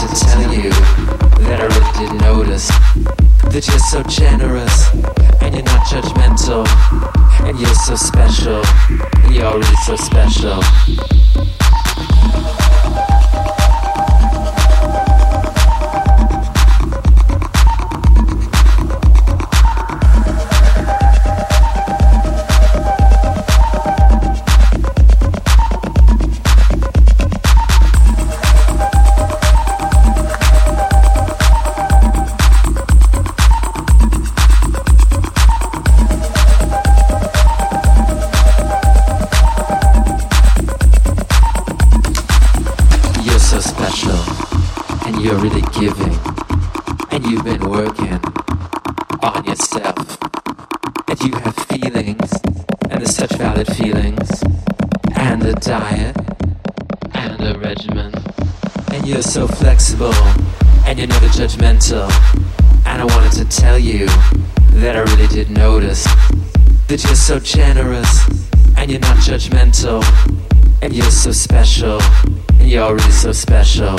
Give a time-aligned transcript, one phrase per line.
[0.00, 0.70] to tell you
[1.44, 2.68] that I really did notice
[3.52, 4.94] that you're so generous,
[5.42, 6.66] and you're not judgmental,
[7.46, 8.62] and you're so special,
[9.30, 11.49] you're really so special.
[45.30, 46.18] You're really giving,
[47.12, 48.18] and you've been working
[49.22, 50.18] on yourself,
[51.06, 52.32] and you have feelings,
[52.90, 54.42] and there's such valid feelings,
[55.14, 56.16] and a diet,
[57.14, 58.12] and a regimen,
[58.90, 60.14] and you're so flexible,
[60.84, 62.10] and you're never judgmental,
[62.84, 64.06] and I wanted to tell you
[64.82, 66.04] that I really did notice
[66.88, 68.26] that you're so generous,
[68.76, 70.02] and you're not judgmental,
[70.82, 72.00] and you're so special,
[72.58, 73.96] and you're really so special.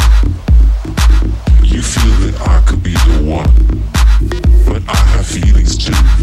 [1.71, 3.47] You feel that I could be the one,
[4.65, 6.20] but I have feelings too.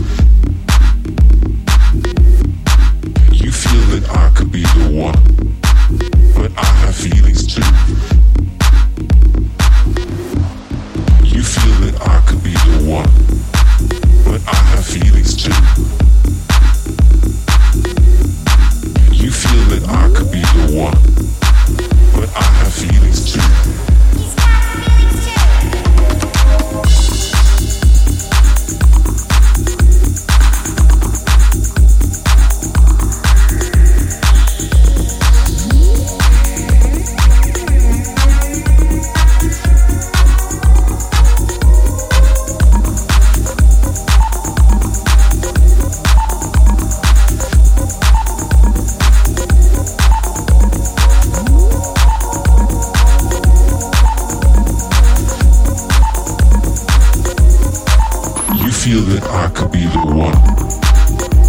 [58.88, 60.32] Feel that I could be the one,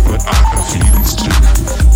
[0.04, 1.89] but I have feelings too.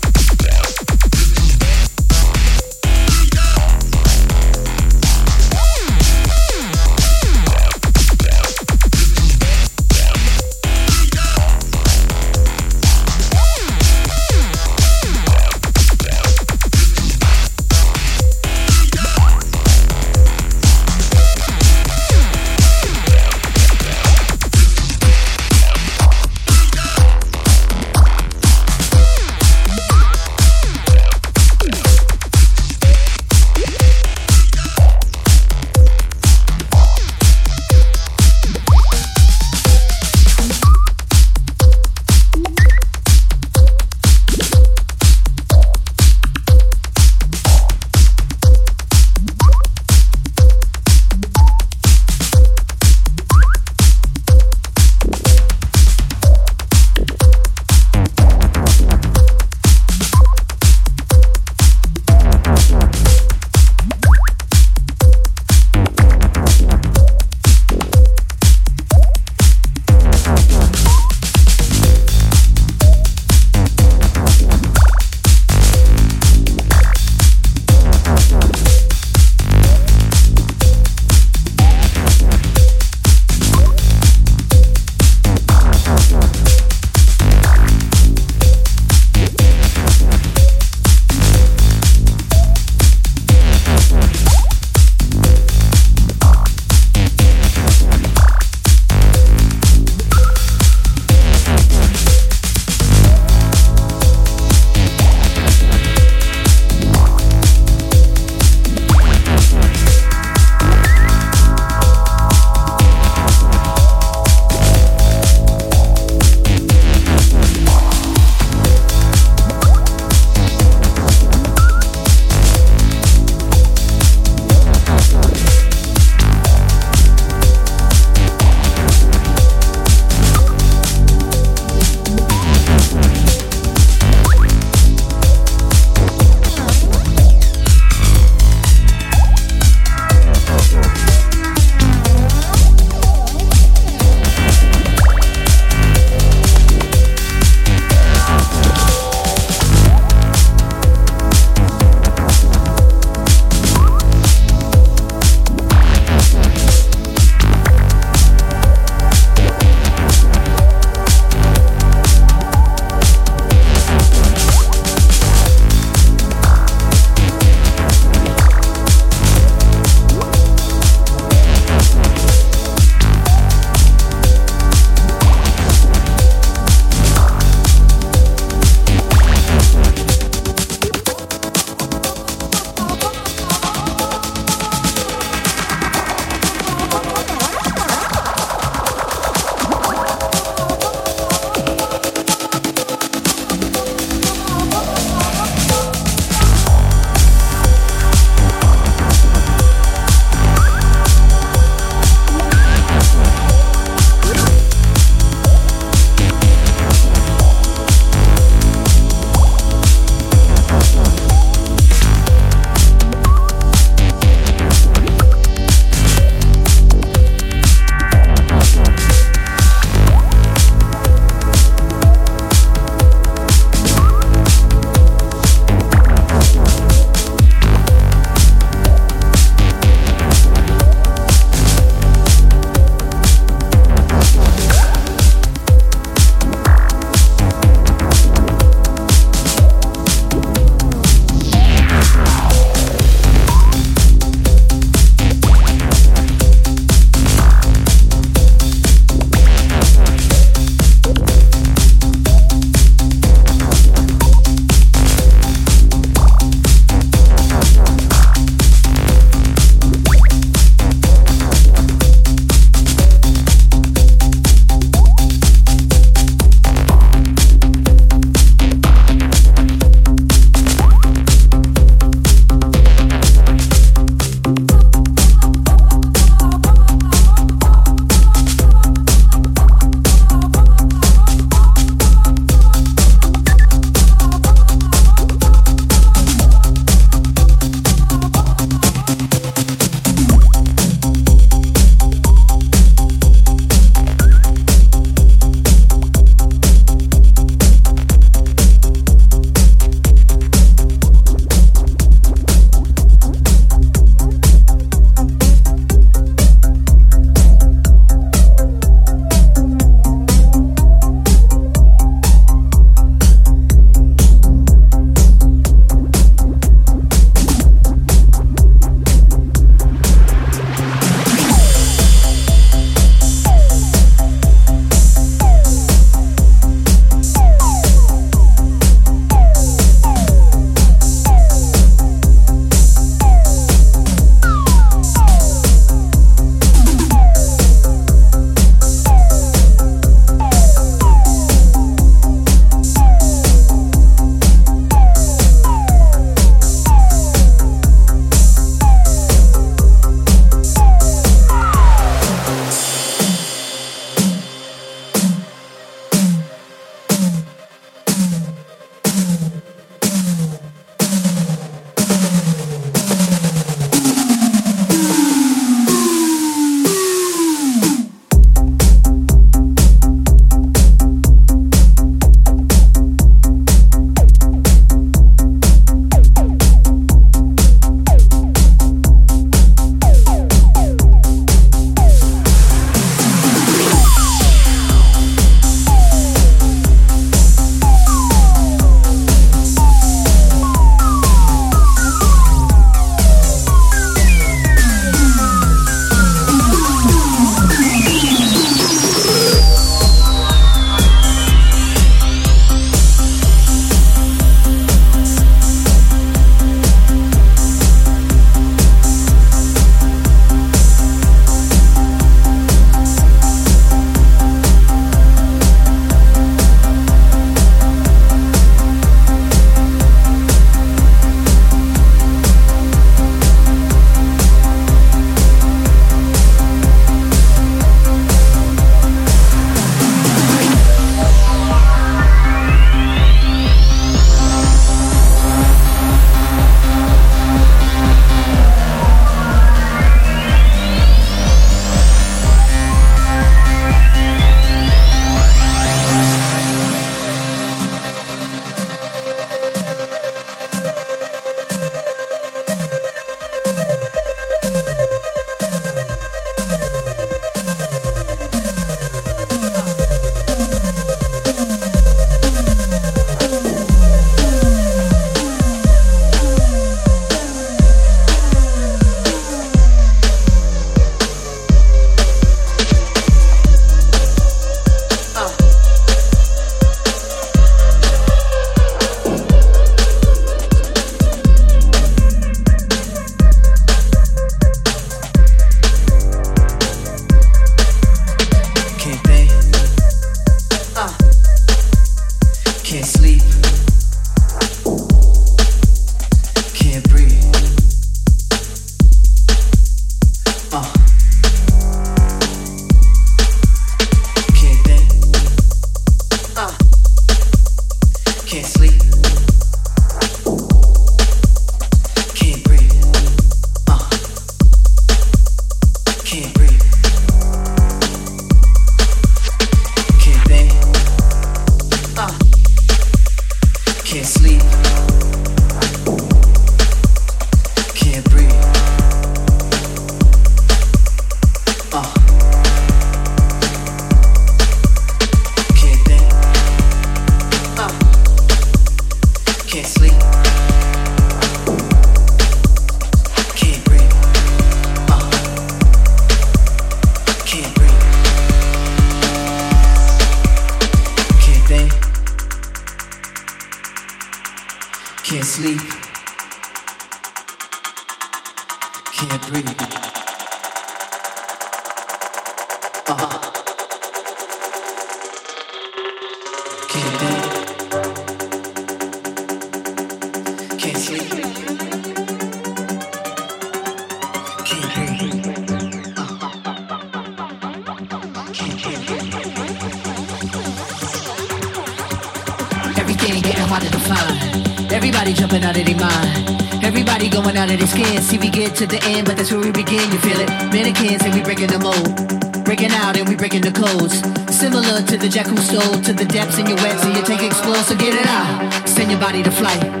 [588.31, 590.09] See, we get to the end, but that's where we begin.
[590.09, 590.47] You feel it?
[590.71, 592.63] Mannequins and we breaking the mold.
[592.63, 594.21] Breaking out and we breaking the codes.
[594.55, 597.43] Similar to the jack who stole to the depths in your wet, so you take
[597.43, 598.87] explore, so get it out.
[598.87, 600.00] Send your body to flight.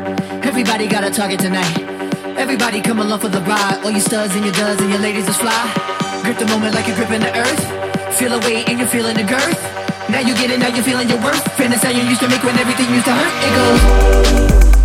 [0.51, 1.79] Everybody got a target tonight.
[2.37, 3.79] Everybody come along for the ride.
[3.85, 5.63] All you studs and your duds and your ladies just fly.
[6.23, 8.17] Grip the moment like you're gripping the earth.
[8.19, 9.61] Feel a weight and you're feeling the girth.
[10.09, 11.41] Now you get it, now you're feeling your worth.
[11.55, 13.33] How you used to make when everything used to hurt.
[13.47, 14.80] It goes.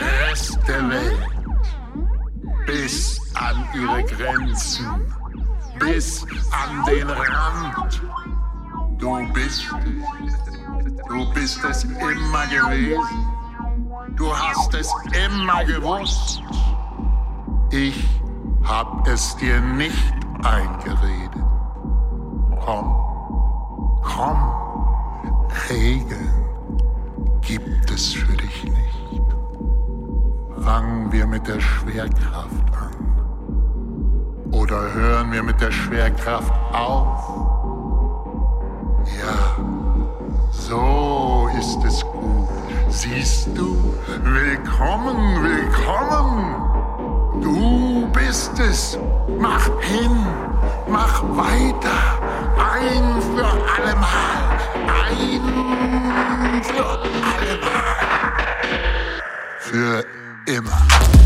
[0.00, 1.26] Rest der Welt.
[2.66, 4.86] Bis an ihre Grenzen.
[5.78, 8.02] Bis an den Rand.
[8.98, 11.08] Du bist es.
[11.08, 13.26] Du bist es immer gewesen.
[14.16, 14.88] Du hast es
[15.26, 16.42] immer gewusst.
[17.70, 18.04] Ich
[18.64, 21.44] hab es dir nicht eingeredet.
[22.64, 22.94] Komm,
[24.02, 24.38] komm,
[25.68, 26.30] Regeln
[27.40, 28.99] gibt es für dich nicht.
[30.64, 32.94] Fangen wir mit der Schwerkraft an.
[34.52, 37.18] Oder hören wir mit der Schwerkraft auf?
[39.18, 39.56] Ja,
[40.50, 42.48] so ist es gut.
[42.88, 43.94] Siehst du?
[44.22, 46.54] Willkommen, willkommen.
[47.40, 48.98] Du bist es.
[49.38, 50.26] Mach hin,
[50.88, 52.18] mach weiter.
[52.58, 54.58] Ein für allemal.
[55.08, 57.10] Ein für allemal.
[59.58, 60.04] Für
[60.46, 61.19] immer.